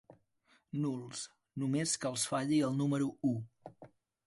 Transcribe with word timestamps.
Nuls, 0.85 1.21
només 1.65 1.95
que 2.05 2.11
els 2.13 2.25
falli 2.33 2.61
el 2.71 2.75
número 2.83 3.13
u. 3.35 3.37